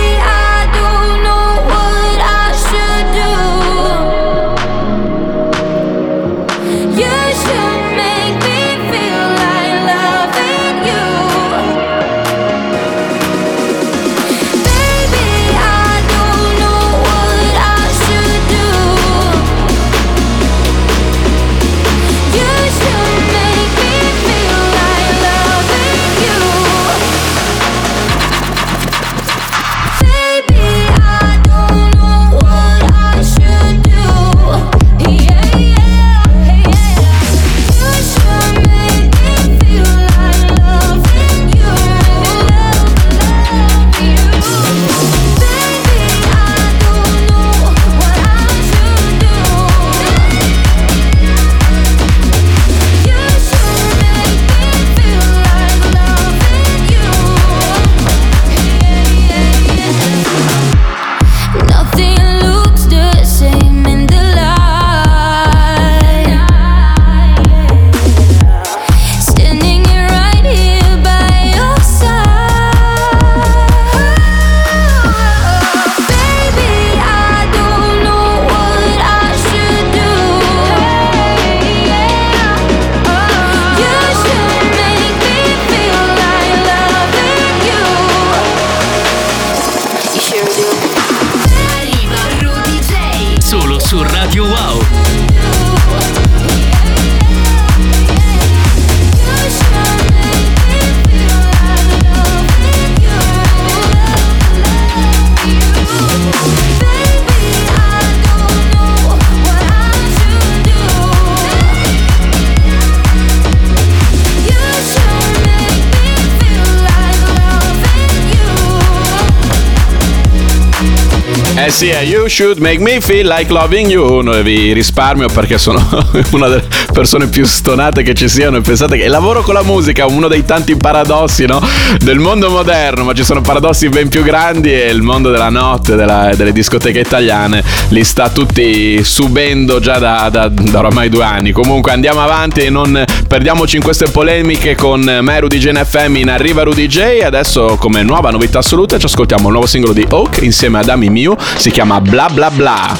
Eh 121.67 121.71
sì, 121.71 121.89
è 121.89 122.03
You 122.03 122.29
Should 122.29 122.59
Make 122.59 122.79
Me 122.81 123.01
Feel 123.01 123.27
Like 123.27 123.51
Loving 123.51 123.89
You. 123.91 124.21
No, 124.21 124.33
vi 124.43 124.75
risparmio 124.75 125.29
perché 125.29 125.57
sono 125.57 125.83
una 126.33 126.49
delle 126.49 126.65
persone 126.93 127.27
più 127.29 127.47
stonate 127.47 128.03
che 128.03 128.13
ci 128.13 128.29
siano. 128.29 128.59
E 128.59 128.61
pensate 128.61 128.99
che 128.99 129.09
lavoro 129.09 129.41
con 129.41 129.55
la 129.55 129.63
musica 129.63 130.05
uno 130.05 130.29
dei 130.29 130.45
tanti 130.45 130.77
paradossi 130.77 131.47
no? 131.47 131.67
del 132.01 132.19
mondo 132.19 132.51
moderno, 132.51 133.05
ma 133.05 133.15
ci 133.15 133.25
sono 133.25 133.41
paradossi 133.41 133.89
ben 133.89 134.11
più 134.11 134.23
grandi 134.23 134.75
e 134.75 134.91
il 134.91 135.01
mondo 135.01 135.31
della 135.31 135.49
notte, 135.49 135.97
della- 135.97 136.35
delle 136.37 136.53
discoteche 136.53 136.99
italiane, 136.99 137.65
li 137.89 138.05
sta 138.05 138.29
tutti 138.29 139.03
subendo 139.03 139.81
già 139.81 139.99
da, 139.99 140.29
da- 140.31 140.49
da 140.49 140.79
oramai 140.81 141.09
due 141.09 141.25
anni. 141.25 141.53
Comunque 141.53 141.93
andiamo 141.93 142.23
avanti 142.23 142.61
e 142.61 142.69
non 142.69 143.03
perdiamoci 143.27 143.77
in 143.77 143.83
queste 143.83 144.11
polemiche 144.11 144.75
con 144.75 145.01
me, 145.01 145.41
Rudy 145.41 145.57
J 145.57 145.71
NFM 145.71 146.17
in 146.17 146.29
Arriva 146.29 146.63
Rudy 146.63 146.87
J. 146.87 147.23
Adesso 147.25 147.77
come 147.79 148.03
nuova 148.03 148.31
novità 148.31 148.59
assoluta 148.59 148.99
ci 148.99 149.07
ascoltiamo 149.07 149.47
il 149.47 149.53
nuovo 149.53 149.67
singolo 149.67 149.95
di 149.95 150.07
Oak 150.11 150.43
insieme 150.43 150.79
ad 150.79 150.91
Ami 150.91 151.09
Mew, 151.09 151.35
si 151.59 151.71
chiama 151.71 152.01
Bla 152.01 152.29
Bla 152.29 152.51
Bla. 152.51 152.97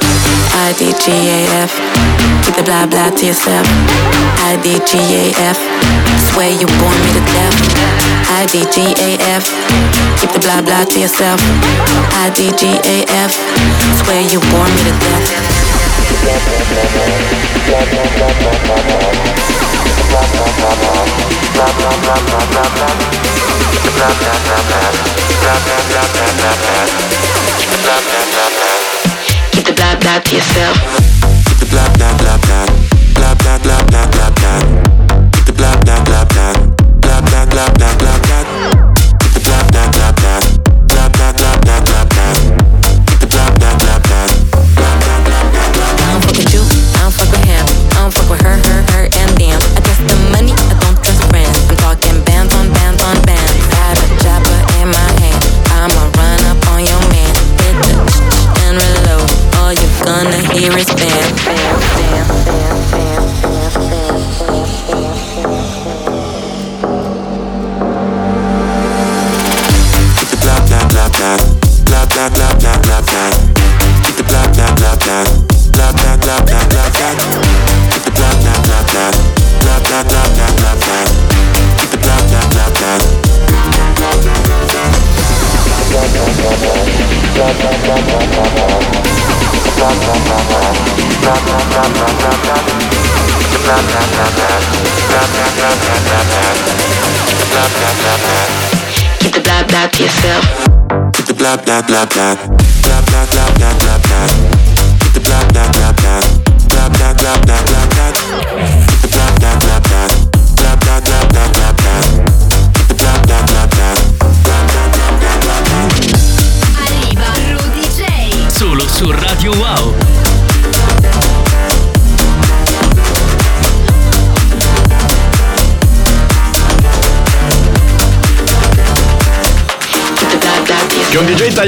IDGAF, 0.69 1.73
keep 2.43 2.55
the 2.55 2.63
blah 2.63 2.87
blah 2.87 3.11
to 3.11 3.27
yourself. 3.27 3.67
IDGAF, 4.51 5.59
swear 6.31 6.51
you 6.51 6.67
bore 6.79 6.97
me 7.03 7.09
to 7.13 7.23
death. 7.35 7.59
IDGAF, 8.41 9.45
keep 10.21 10.31
the 10.33 10.39
blah 10.41 10.63
blah 10.63 10.85
to 10.85 11.01
yourself. 11.01 11.41
IDGAF, 12.25 13.33
swear 14.05 14.21
you 14.33 14.41
bore 14.51 14.69
me 14.69 14.81
to 14.89 14.95
death. 15.03 15.29
Keep 29.53 29.67
the 29.67 29.73
blah 29.73 29.95
blah 30.01 30.19
to 30.19 30.35
yourself. 30.35 30.77
Blah 31.71 31.89
blah 31.95 32.13
blah 37.47 37.71
blah 37.79 37.95
blah. 37.99 38.14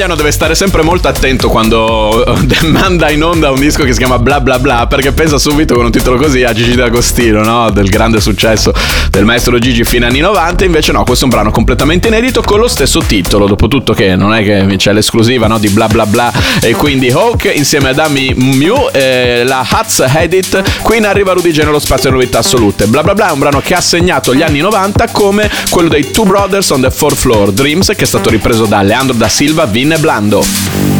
Italiano 0.06 0.14
deve 0.14 0.30
stare 0.30 0.54
sempre 0.54 0.82
molto 0.82 1.08
attento 1.08 1.48
quando 1.48 2.24
eh, 2.24 2.66
manda 2.66 3.10
in 3.10 3.24
onda 3.24 3.50
un 3.50 3.58
disco 3.58 3.82
che 3.82 3.90
si 3.90 3.98
chiama 3.98 4.20
Bla 4.20 4.40
Bla 4.40 4.60
Bla 4.60 4.86
perché 4.86 5.10
pensa 5.10 5.36
subito 5.36 5.74
con 5.74 5.84
un 5.84 5.90
titolo 5.90 6.16
così 6.16 6.44
a 6.44 6.52
Gigi 6.52 6.76
D'Agostino, 6.76 7.42
no? 7.42 7.70
Del 7.70 7.88
grande 7.88 8.20
successo 8.20 8.72
del 9.10 9.24
maestro 9.24 9.58
Gigi 9.58 9.82
fino 9.82 10.06
agli 10.06 10.12
anni 10.12 10.20
90. 10.20 10.64
Invece 10.64 10.92
no, 10.92 11.02
questo 11.02 11.24
è 11.24 11.28
un 11.28 11.34
brano 11.34 11.50
completamente 11.50 12.06
inedito 12.06 12.40
con 12.42 12.60
lo 12.60 12.68
stesso 12.68 13.00
titolo. 13.00 13.48
Dopotutto 13.48 13.94
che 13.94 14.14
non 14.14 14.32
è 14.32 14.44
che 14.44 14.76
c'è 14.76 14.92
l'esclusiva 14.92 15.48
no? 15.48 15.58
di 15.58 15.70
Bla 15.70 15.88
Bla 15.88 16.06
Bla 16.06 16.32
e 16.60 16.74
quindi 16.74 17.10
Hawk 17.10 17.50
insieme 17.52 17.88
ad 17.88 17.98
Ami 17.98 18.32
Mew, 18.36 18.90
eh, 18.92 19.42
la 19.44 19.66
Hats 19.68 20.04
Edit. 20.14 20.82
Qui 20.82 20.98
in 20.98 21.06
arriva 21.06 21.32
Rudy 21.32 21.50
J 21.50 21.64
nello 21.64 21.80
spazio 21.80 22.10
novità 22.10 22.38
assolute. 22.38 22.86
Bla 22.86 23.02
Bla 23.02 23.14
Bla 23.14 23.30
è 23.30 23.32
un 23.32 23.40
brano 23.40 23.60
che 23.60 23.74
ha 23.74 23.80
segnato 23.80 24.32
gli 24.34 24.42
anni 24.42 24.60
90 24.60 25.08
come 25.10 25.50
quello 25.68 25.88
dei 25.88 26.12
Two 26.12 26.26
Brothers 26.26 26.70
on 26.70 26.82
the 26.82 26.90
Fourth 26.92 27.16
Floor 27.16 27.50
Dreams 27.50 27.88
che 27.88 28.04
è 28.04 28.06
stato 28.06 28.30
ripreso 28.30 28.66
da 28.66 28.82
Leandro 28.82 29.16
da 29.16 29.28
Silva, 29.28 29.66
Vin 29.66 29.92
e 29.92 29.98
Blando. 30.06 30.95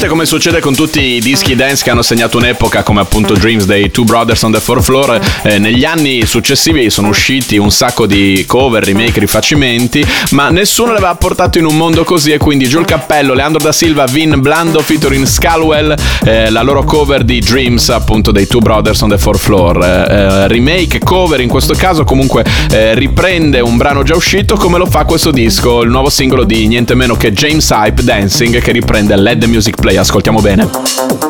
Che 0.00 0.06
ovviamente 0.06 0.08
come 0.08 0.24
succede 0.24 0.60
con 0.60 0.74
tutti 0.74 1.00
i 1.00 1.20
dischi 1.20 1.54
dance 1.54 1.84
che 1.84 1.90
hanno 1.90 2.00
segnato 2.00 2.38
un'epoca 2.38 2.82
come 2.82 3.00
appunto 3.00 3.34
Dreams 3.34 3.66
dei 3.66 3.90
Two 3.90 4.04
Brothers 4.04 4.42
on 4.42 4.52
the 4.52 4.60
Fourth 4.60 4.84
Floor, 4.84 5.20
eh, 5.42 5.58
negli 5.58 5.84
anni 5.84 6.24
successivi 6.24 6.88
sono 6.88 7.08
usciti 7.08 7.58
un 7.58 7.70
sacco 7.70 8.06
di 8.06 8.44
cover, 8.46 8.82
remake, 8.82 9.20
rifacimenti, 9.20 10.02
ma 10.30 10.48
nessuno 10.48 10.92
li 10.92 10.96
aveva 10.96 11.14
portato 11.16 11.58
in 11.58 11.66
un 11.66 11.76
mondo 11.76 12.04
così 12.04 12.32
e 12.32 12.38
quindi 12.38 12.66
giù 12.66 12.78
il 12.78 12.86
cappello, 12.86 13.34
Leandro 13.34 13.62
da 13.62 13.72
Silva, 13.72 14.06
Vin 14.06 14.40
Blando 14.40 14.80
featuring 14.80 15.26
Scalwell, 15.26 15.94
eh, 16.24 16.48
la 16.50 16.62
loro 16.62 16.82
cover 16.82 17.22
di 17.22 17.38
Dreams 17.40 17.90
appunto 17.90 18.30
dei 18.30 18.46
Two 18.46 18.60
Brothers 18.60 19.02
on 19.02 19.10
the 19.10 19.18
Fourth 19.18 19.40
Floor. 19.40 19.84
Eh, 19.84 20.14
eh, 20.14 20.48
remake, 20.48 20.98
cover 21.00 21.40
in 21.40 21.48
questo 21.48 21.74
caso 21.74 22.04
comunque 22.04 22.44
eh, 22.70 22.94
riprende 22.94 23.60
un 23.60 23.76
brano 23.76 24.02
già 24.02 24.16
uscito 24.16 24.54
come 24.54 24.78
lo 24.78 24.86
fa 24.86 25.04
questo 25.04 25.30
disco, 25.30 25.82
il 25.82 25.90
nuovo 25.90 26.08
singolo 26.08 26.44
di 26.44 26.66
niente 26.66 26.94
meno 26.94 27.16
che 27.16 27.32
James 27.32 27.68
Hype 27.68 28.02
Dancing 28.02 28.60
che 28.60 28.72
riprende 28.72 29.14
the 29.38 29.46
Music 29.46 29.74
Play, 29.78 29.89
ascoltiamo 29.96 30.40
bene. 30.40 31.29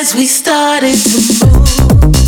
As 0.00 0.14
we 0.14 0.26
started 0.26 0.94
to 0.94 1.46
move. 1.46 2.27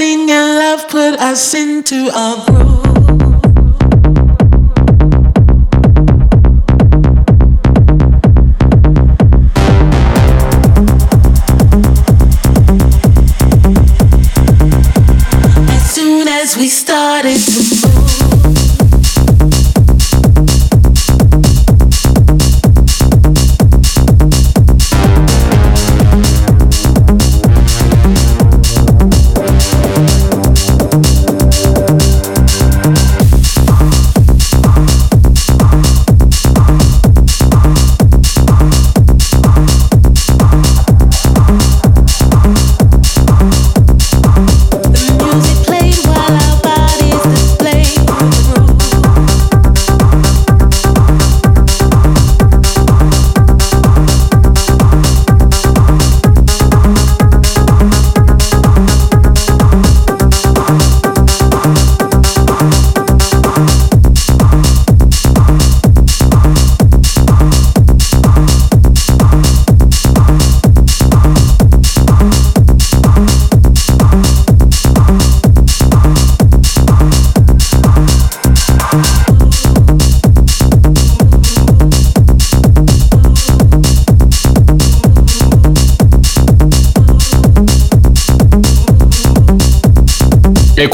And 0.00 0.28
love 0.30 0.88
put 0.88 1.18
us 1.18 1.54
into 1.54 2.08
a 2.14 2.44
groove. 2.46 2.77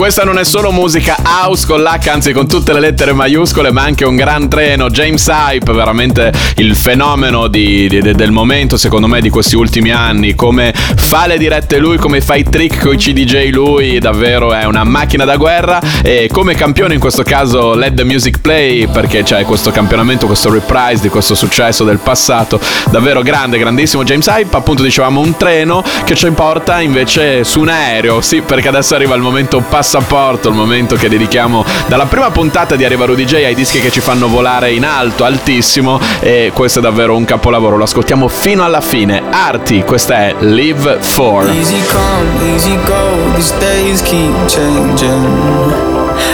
Questa 0.04 0.22
non 0.24 0.38
è 0.38 0.44
solo 0.44 0.70
musica 0.70 1.16
house 1.24 1.66
con 1.66 1.80
l'H, 1.80 2.08
anzi 2.08 2.32
con 2.32 2.46
tutte 2.46 2.74
le 2.74 2.80
lettere 2.80 3.14
maiuscole, 3.14 3.72
ma 3.72 3.84
anche 3.84 4.04
un 4.04 4.16
gran 4.16 4.50
treno. 4.50 4.90
James 4.90 5.26
Hype, 5.28 5.72
veramente 5.72 6.30
il 6.56 6.76
fenomeno 6.76 7.46
di- 7.46 7.88
di- 7.88 8.12
del 8.12 8.30
momento, 8.30 8.76
secondo 8.76 9.06
me, 9.06 9.22
di 9.22 9.30
questi 9.30 9.56
ultimi 9.56 9.92
anni. 9.92 10.34
Come 10.34 10.74
fa 10.74 11.26
le 11.26 11.38
dirette 11.38 11.78
lui, 11.78 11.96
come 11.96 12.20
fa 12.20 12.34
i 12.34 12.42
trick 12.42 12.82
con 12.82 12.92
i 12.92 12.96
CDJ 12.98 13.48
lui, 13.48 13.98
davvero 13.98 14.52
è 14.52 14.64
una 14.64 14.84
macchina 14.84 15.24
da 15.24 15.36
guerra. 15.36 15.80
E 16.02 16.28
come 16.30 16.54
campione 16.54 16.92
in 16.92 17.00
questo 17.00 17.22
caso 17.22 17.74
the 17.94 18.04
Music 18.04 18.40
Play, 18.42 18.86
perché 18.86 19.22
c'è 19.22 19.46
questo 19.46 19.70
campionamento, 19.70 20.26
questo 20.26 20.52
reprise 20.52 21.00
di 21.00 21.08
questo 21.08 21.34
successo 21.34 21.82
del 21.82 21.96
passato. 21.96 22.60
Davvero 22.90 23.22
grande, 23.22 23.56
grandissimo 23.56 24.04
James 24.04 24.26
Hype. 24.26 24.54
Appunto 24.54 24.82
dicevamo 24.82 25.20
un 25.20 25.34
treno 25.38 25.82
che 26.04 26.14
ci 26.14 26.30
porta 26.32 26.82
invece 26.82 27.42
su 27.42 27.60
un 27.60 27.68
aereo. 27.68 28.20
Sì, 28.20 28.42
perché 28.42 28.68
adesso 28.68 28.94
arriva 28.94 29.14
il 29.14 29.22
momento 29.22 29.62
passaporto, 29.94 30.48
il 30.48 30.56
momento 30.56 30.96
che 30.96 31.08
dedichiamo 31.08 31.64
dalla 31.86 32.06
prima 32.06 32.28
puntata 32.32 32.74
di 32.74 32.84
Arriva 32.84 33.04
Rudy 33.04 33.24
J 33.24 33.34
ai 33.34 33.54
dischi 33.54 33.78
che 33.78 33.92
ci 33.92 34.00
fanno 34.00 34.26
volare 34.26 34.72
in 34.72 34.84
alto, 34.84 35.24
altissimo. 35.24 36.00
E 36.18 36.50
questo 36.52 36.80
è 36.80 36.82
davvero 36.82 37.16
un 37.16 37.24
capolavoro. 37.24 37.76
Lo 37.76 37.84
ascoltiamo 37.84 38.26
fino 38.26 38.64
alla 38.64 38.80
fine. 38.80 39.22
Arti, 39.30 39.84
questa 39.84 40.16
è 40.16 40.34
Live 40.40 40.98
For. 40.98 41.48
Easy 41.48 41.80
come, 41.86 42.54
easy 42.54 42.76
go, 42.84 43.34
these 43.36 43.54
days 43.60 44.02
keep 44.02 44.34
changing. 44.48 45.72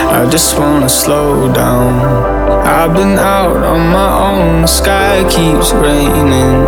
I 0.09 0.25
just 0.27 0.57
wanna 0.57 0.89
slow 0.89 1.47
down. 1.51 2.65
I've 2.65 2.93
been 2.93 3.19
out 3.19 3.63
on 3.63 3.91
my 3.91 4.09
own, 4.09 4.61
the 4.61 4.67
sky 4.67 5.23
keeps 5.29 5.71
raining. 5.73 6.65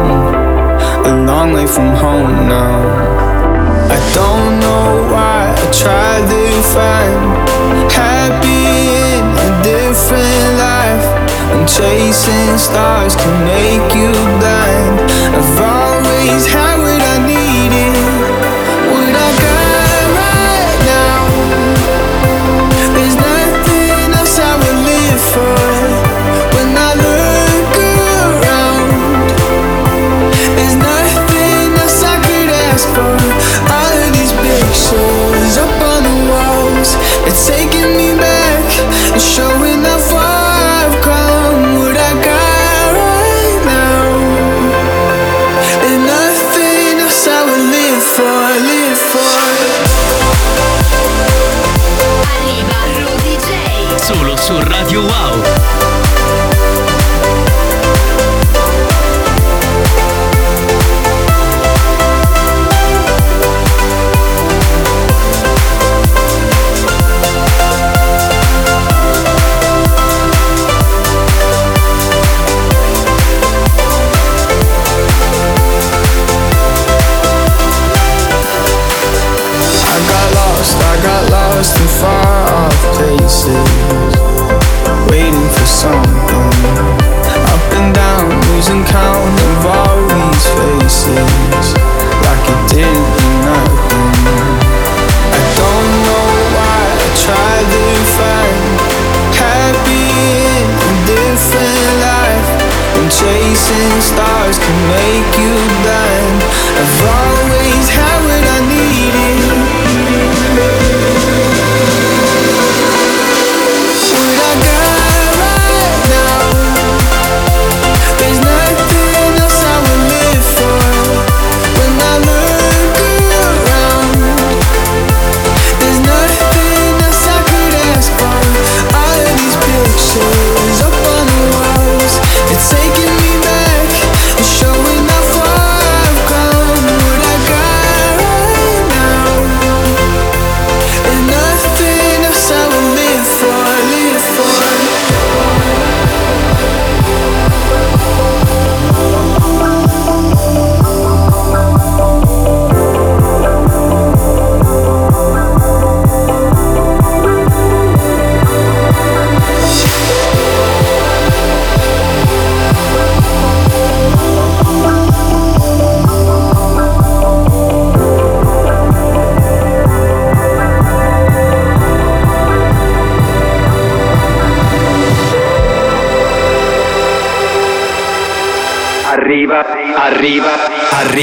A 1.05 1.23
long 1.25 1.53
way 1.53 1.65
from 1.65 1.95
home 1.95 2.47
now. 2.47 3.33
I 3.89 3.97
don't 4.13 4.59
know 4.59 5.11
why 5.11 5.53
Try 5.82 6.19
to 6.32 6.61
find 6.74 7.91
happy 7.91 8.65
in 9.09 9.24
a 9.47 9.63
different 9.63 10.47
life. 10.57 11.07
And 11.53 11.67
chasing 11.67 12.57
stars 12.57 13.15
can 13.15 13.36
make 13.43 13.93
you 13.93 14.11
blind. 14.39 14.99
I've 15.36 15.59
always 15.59 16.45
had 16.45 16.72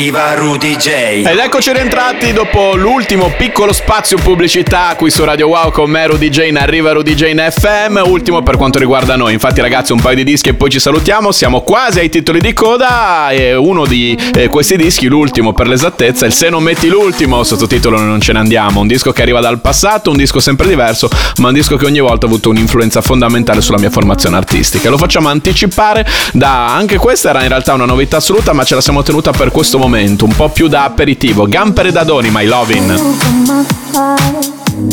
arriva 0.00 0.32
Rudy 0.32 0.76
J. 0.76 0.88
Ed 1.26 1.38
eccoci 1.38 1.72
rientrati 1.74 2.32
dopo 2.32 2.74
l'ultimo 2.74 3.30
piccolo 3.36 3.70
spazio 3.70 4.16
pubblicità 4.16 4.94
qui 4.96 5.10
su 5.10 5.22
Radio 5.24 5.48
Wow 5.48 5.70
con 5.72 5.90
me 5.90 6.06
Rudy 6.06 6.30
J 6.30 6.46
in 6.46 6.56
Arriva 6.56 6.92
Rudy 6.92 7.14
J 7.14 7.28
in 7.28 7.46
FM, 7.50 8.00
ultimo 8.06 8.42
per 8.42 8.56
quanto 8.56 8.78
riguarda 8.78 9.16
noi. 9.16 9.34
Infatti 9.34 9.60
ragazzi 9.60 9.92
un 9.92 10.00
paio 10.00 10.16
di 10.16 10.24
dischi 10.24 10.48
e 10.48 10.54
poi 10.54 10.70
ci 10.70 10.80
salutiamo, 10.80 11.32
siamo 11.32 11.60
quasi 11.60 11.98
ai 11.98 12.08
titoli 12.08 12.40
di 12.40 12.54
coda 12.54 13.28
e 13.28 13.54
uno 13.54 13.84
di 13.84 14.16
eh, 14.34 14.48
questi 14.48 14.78
dischi, 14.78 15.06
l'ultimo 15.06 15.52
per 15.52 15.68
l'esattezza, 15.68 16.24
il 16.24 16.32
Se 16.32 16.48
non 16.48 16.62
metti 16.62 16.88
l'ultimo, 16.88 17.44
sottotitolo 17.44 18.00
Non 18.00 18.22
ce 18.22 18.32
ne 18.32 18.38
andiamo, 18.38 18.80
un 18.80 18.86
disco 18.86 19.12
che 19.12 19.20
arriva 19.20 19.40
dal 19.40 19.60
passato, 19.60 20.10
un 20.10 20.16
disco 20.16 20.40
sempre 20.40 20.66
diverso, 20.66 21.10
ma 21.36 21.48
un 21.48 21.54
disco 21.54 21.76
che 21.76 21.84
ogni 21.84 22.00
volta 22.00 22.24
ha 22.24 22.28
avuto 22.30 22.48
un'influenza 22.48 23.02
fondamentale 23.02 23.60
sulla 23.60 23.78
mia 23.78 23.90
formazione 23.90 24.38
artistica. 24.38 24.88
Lo 24.88 24.96
facciamo 24.96 25.28
anticipare 25.28 26.06
da 26.32 26.74
anche 26.74 26.96
questa 26.96 27.28
era 27.28 27.42
in 27.42 27.48
realtà 27.48 27.74
una 27.74 27.84
novità 27.84 28.16
assoluta, 28.16 28.54
ma 28.54 28.64
ce 28.64 28.76
la 28.76 28.80
siamo 28.80 29.02
tenuta 29.02 29.32
per 29.32 29.50
questo 29.50 29.76
momento, 29.76 29.88
un 29.98 30.32
po' 30.36 30.48
più 30.50 30.68
da 30.68 30.84
aperitivo. 30.84 31.46
Gampere 31.46 31.90
da 31.90 32.04
Doni, 32.04 32.30
My 32.30 32.46
Lovin'. 32.46 32.94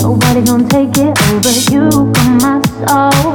Nobody 0.01 0.41
gonna 0.43 0.63
take 0.63 0.99
it 0.99 1.17
over 1.31 1.51
you 1.71 1.87
from 2.13 2.37
my 2.41 2.59
soul. 2.87 3.33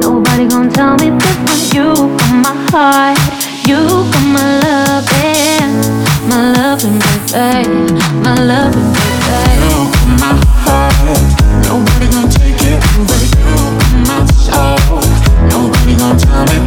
Nobody 0.00 0.46
gonna 0.46 0.68
tell 0.70 0.94
me 0.98 1.16
different. 1.16 1.72
You 1.72 1.94
from 2.18 2.40
my 2.40 2.52
heart. 2.72 3.18
You 3.66 4.04
from 4.10 4.32
my 4.32 4.58
loving. 4.60 5.72
My 6.26 6.50
loving, 6.52 6.98
baby. 7.30 7.94
My 8.22 8.34
loving, 8.34 8.92
baby. 8.92 9.62
You 9.62 9.86
from 9.92 10.16
my 10.18 10.34
heart. 10.64 10.94
Nobody 11.62 12.06
gonna 12.10 12.28
take 12.28 12.60
it 12.60 12.82
over 12.98 13.24
you 13.38 13.54
from 13.78 14.02
my 14.02 14.24
soul. 14.34 15.00
Nobody 15.48 15.94
gonna 15.96 16.18
tell 16.18 16.44
me 16.46 16.58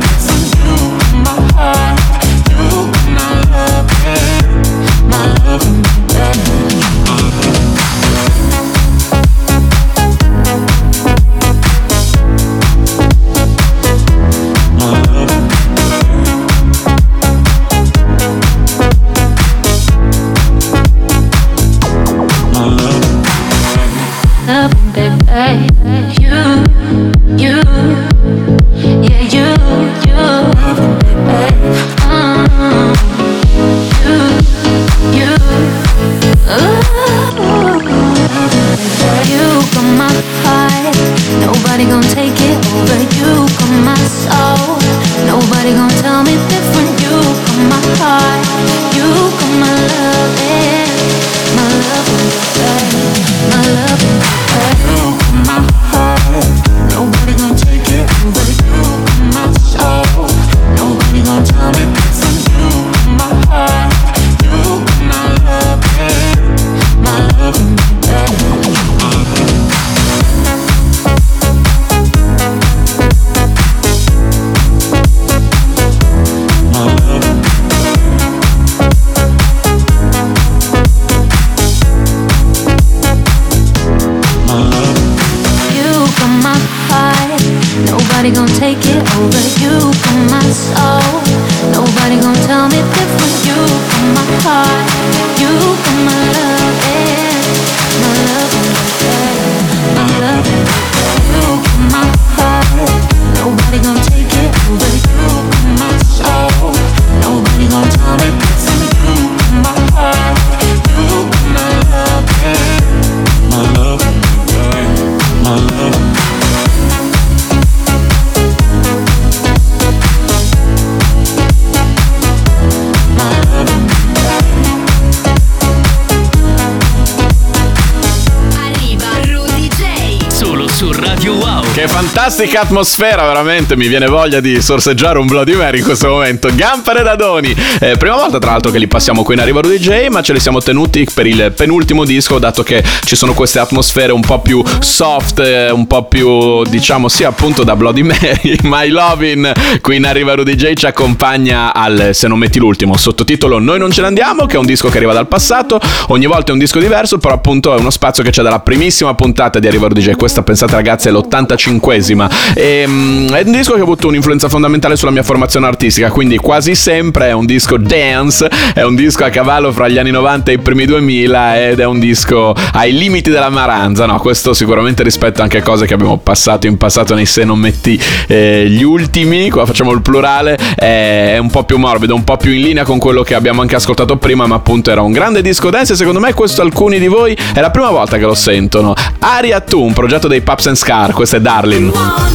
fantastica 132.58 132.62
atmosfera, 132.62 133.26
veramente 133.26 133.76
mi 133.76 133.88
viene 133.88 134.08
voglia 134.08 134.40
di 134.40 134.62
sorseggiare 134.62 135.20
un 135.20 135.28
Bloody 135.28 135.56
Mary 135.56 135.80
in 135.80 135.84
questo 135.84 136.10
momento. 136.10 136.50
Gampare 136.54 137.04
da 137.04 137.16
Doni. 137.16 137.56
Eh, 137.80 137.98
prima 137.98 138.16
volta, 138.16 138.40
tra 138.40 138.52
l'altro, 138.52 138.72
che 138.72 138.80
li 138.80 138.88
passiamo 138.88 139.24
qui 139.24 139.36
in 139.36 139.42
Arriva 139.42 139.62
Rudy 139.62 139.78
J, 139.78 140.08
ma 140.10 140.22
ce 140.22 140.34
li 140.34 140.40
siamo 140.40 140.60
tenuti 140.60 141.08
per 141.14 141.28
il 141.28 141.54
penultimo 141.56 142.04
disco, 142.04 142.40
dato 142.40 142.64
che 142.64 142.84
ci 143.06 143.16
sono 143.16 143.34
queste 143.34 143.60
atmosfere 143.60 144.12
un 144.12 144.22
po' 144.22 144.40
più 144.40 144.64
soft, 144.80 145.40
eh, 145.40 145.70
un 145.70 145.88
po' 145.88 146.06
più, 146.06 146.64
diciamo, 146.64 147.08
sì, 147.08 147.24
appunto 147.24 147.64
da 147.64 147.76
Bloody 147.76 148.02
Mary. 148.04 148.58
My 148.64 148.90
Lovin' 148.90 149.52
qui 149.82 149.98
in 149.98 150.06
Arriva 150.06 150.34
Rudy 150.34 150.56
J 150.56 150.74
ci 150.74 150.86
accompagna 150.86 151.74
al 151.74 152.10
Se 152.14 152.28
non 152.28 152.38
metti 152.40 152.60
l'ultimo, 152.60 152.96
sottotitolo 152.98 153.60
Noi 153.60 153.80
non 153.80 153.92
ce 153.92 154.02
ne 154.02 154.08
andiamo, 154.08 154.46
che 154.46 154.56
è 154.56 154.60
un 154.60 154.66
disco 154.66 154.90
che 154.90 154.98
arriva 154.98 155.14
dal 155.14 155.28
passato. 155.28 155.80
Ogni 156.08 156.26
volta 156.26 156.50
è 156.50 156.54
un 156.54 156.60
disco 156.60 156.80
diverso, 156.80 157.18
però 157.18 157.34
appunto 157.36 157.76
è 157.76 157.80
uno 157.80 157.90
spazio 157.90 158.24
che 158.24 158.32
c'è 158.32 158.42
dalla 158.42 158.60
primissima 158.60 159.14
puntata 159.16 159.60
di 159.60 159.68
Arriva 159.68 159.88
Rudy 159.88 160.02
J. 160.02 160.12
Questa, 160.16 160.44
pensate 160.44 160.74
ragazzi, 160.74 161.08
è 161.08 161.12
l'85esima. 161.12 162.46
E, 162.54 162.86
mm, 162.88 163.30
è 163.30 163.44
un 163.46 163.52
disco 163.52 163.74
che 163.74 163.80
ha 163.80 163.84
avuto 163.84 164.08
un'influenza 164.08 164.50
fondamentale 164.50 164.96
sulla 164.96 165.12
mia 165.12 165.24
formazione 165.24 165.68
artistica, 165.68 166.10
quindi 166.10 166.38
quasi 166.38 166.76
sempre 166.76 167.28
è 167.28 167.32
un 167.34 167.46
disco 167.46 167.78
dance, 167.78 168.50
è 168.74 168.84
un 168.84 168.96
disco 168.96 169.24
a 169.24 169.30
cavallo 169.30 169.72
fra 169.72 169.88
gli 169.88 169.98
anni 169.98 170.12
90 170.12 170.52
e 170.52 170.54
i 170.56 170.58
primi 170.60 170.86
2000 170.86 171.70
ed 171.70 171.80
è 171.80 171.86
un 171.86 172.00
disco 172.00 172.54
ai 172.74 172.94
limiti 172.94 173.30
della 173.30 173.50
maranza, 173.50 174.06
no? 174.06 174.20
Questo 174.20 174.54
sicuramente 174.54 175.04
rispetto 175.04 175.42
anche 175.42 175.60
a 175.60 175.62
cose 175.62 175.86
che 175.86 175.94
abbiamo 175.94 176.18
passato 176.18 176.68
in 176.68 176.78
passato 176.78 177.14
nei 177.14 177.26
se 177.26 177.44
non 177.44 177.60
metti 177.60 178.00
eh, 178.28 178.66
gli 178.68 178.84
ultimi, 178.84 179.50
qua 179.50 179.66
facciamo 179.66 179.92
il 179.92 180.02
plurale, 180.02 180.58
è, 180.76 181.38
un 181.40 181.50
po' 181.50 181.64
più 181.64 181.78
morbido, 181.78 182.16
un 182.16 182.24
po' 182.24 182.38
più 182.38 182.52
in 182.52 182.62
linea 182.62 182.84
con 182.84 182.98
quello 182.98 183.24
che 183.24 183.36
abbiamo 183.36 183.62
anche 183.62 183.76
ascoltato 183.76 184.18
prima, 184.18 184.46
ma 184.48 184.56
appunto 184.56 184.92
era 184.92 185.02
un 185.02 185.12
grande 185.12 185.42
disco 185.42 185.70
dance 185.70 185.94
e 185.94 185.96
secondo 185.96 186.20
me 186.20 186.34
questo 186.34 186.62
alcuni 186.62 187.00
di 187.00 187.08
voi 187.08 187.38
è 187.54 187.60
la 187.60 187.72
prima 187.72 187.90
volta 187.90 188.18
che 188.18 188.26
lo 188.26 188.36
sentono. 188.36 188.94
Aria 189.20 189.60
Tu, 189.62 189.82
un 189.82 189.94
progetto 189.94 190.28
dei 190.28 190.42
Paps 190.42 190.68
and 190.68 190.76
Scar, 190.76 191.14
questo 191.14 191.36
è 191.36 191.42
Darling. 191.42 192.27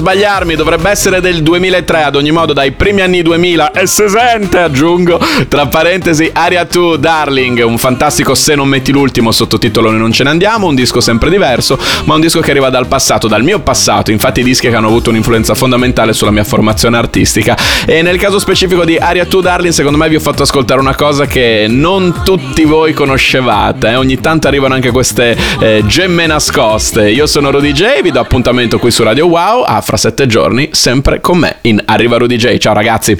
Sbagliarmi, 0.04 0.54
dovrebbe 0.54 0.90
essere 0.90 1.22
del 1.22 1.42
2003, 1.42 2.02
ad 2.02 2.16
ogni 2.16 2.30
modo 2.30 2.52
dai 2.52 2.72
primi 2.72 3.00
anni 3.00 3.22
2000 3.22 3.70
e 3.70 3.86
se 3.86 4.06
sente, 4.06 4.58
aggiungo, 4.58 5.18
tra 5.48 5.64
parentesi, 5.64 6.30
Aria 6.30 6.64
2 6.64 6.98
Darling, 6.98 7.64
un 7.64 7.78
fantastico 7.78 8.34
Se 8.34 8.54
non 8.54 8.68
metti 8.68 8.92
l'ultimo 8.92 9.32
sottotitolo 9.32 9.90
non 9.90 10.12
ce 10.12 10.24
ne 10.24 10.28
andiamo, 10.28 10.66
un 10.66 10.74
disco 10.74 11.00
sempre 11.00 11.30
diverso, 11.30 11.78
ma 12.04 12.16
un 12.16 12.20
disco 12.20 12.40
che 12.40 12.50
arriva 12.50 12.68
dal 12.68 12.86
passato, 12.86 13.28
dal 13.28 13.42
mio 13.42 13.60
passato, 13.60 14.10
infatti 14.10 14.42
dischi 14.42 14.68
che 14.68 14.76
hanno 14.76 14.88
avuto 14.88 15.08
un'influenza 15.08 15.54
fondamentale 15.54 16.12
sulla 16.12 16.30
mia 16.30 16.44
formazione 16.44 16.98
artistica 16.98 17.56
e 17.86 18.02
nel 18.02 18.18
caso 18.18 18.38
specifico 18.38 18.84
di 18.84 18.98
Aria 18.98 19.24
2 19.24 19.40
Darling, 19.40 19.72
secondo 19.72 19.96
me 19.96 20.06
vi 20.10 20.16
ho 20.16 20.20
fatto 20.20 20.42
ascoltare 20.42 20.80
una 20.80 20.94
cosa 20.94 21.24
che 21.24 21.64
non 21.66 22.20
tutti 22.22 22.64
voi 22.64 22.92
conoscevate, 22.92 23.88
eh? 23.88 23.96
ogni 23.96 24.20
tanto 24.20 24.48
arrivano 24.48 24.74
anche 24.74 24.90
queste 24.90 25.34
eh, 25.60 25.82
gemme 25.86 26.26
nascoste. 26.26 27.08
Io 27.08 27.26
sono 27.26 27.50
Rudy 27.50 27.72
J, 27.72 28.02
vi 28.02 28.10
do 28.10 28.20
appuntamento 28.20 28.78
qui 28.78 28.90
su 28.90 29.02
Radio 29.02 29.28
Wow, 29.28 29.62
a 29.62 29.80
fra 29.94 29.96
sette 29.96 30.26
giorni, 30.26 30.70
sempre 30.72 31.20
con 31.20 31.38
me 31.38 31.58
in 31.62 31.80
Arriva 31.84 32.16
Rudy 32.16 32.36
J. 32.36 32.56
Ciao 32.58 32.74
ragazzi! 32.74 33.16